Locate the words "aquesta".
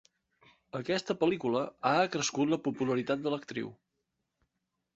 0.79-1.15